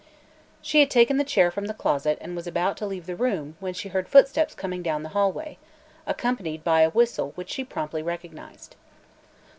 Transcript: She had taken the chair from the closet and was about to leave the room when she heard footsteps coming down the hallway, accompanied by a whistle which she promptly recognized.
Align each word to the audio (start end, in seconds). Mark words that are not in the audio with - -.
She 0.63 0.79
had 0.79 0.89
taken 0.89 1.17
the 1.17 1.23
chair 1.23 1.51
from 1.51 1.65
the 1.67 1.75
closet 1.75 2.17
and 2.21 2.35
was 2.35 2.47
about 2.47 2.75
to 2.77 2.87
leave 2.87 3.05
the 3.05 3.15
room 3.15 3.55
when 3.59 3.75
she 3.75 3.89
heard 3.89 4.09
footsteps 4.09 4.55
coming 4.55 4.81
down 4.81 5.03
the 5.03 5.09
hallway, 5.09 5.59
accompanied 6.07 6.63
by 6.63 6.81
a 6.81 6.89
whistle 6.89 7.33
which 7.35 7.51
she 7.51 7.63
promptly 7.63 8.01
recognized. 8.01 8.75